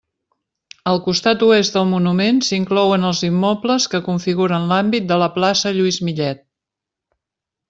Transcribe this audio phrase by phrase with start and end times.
[0.91, 6.01] Al costat oest del monument s'inclouen els immobles que configuren l'àmbit de la plaça Lluís
[6.09, 6.43] Millet.